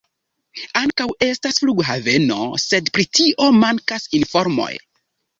Ankaŭ 0.79 1.05
estas 1.25 1.59
flughaveno, 1.63 2.37
sed 2.63 2.89
pri 2.95 3.05
tio 3.19 3.51
mankas 3.65 4.07
informoj. 4.21 4.71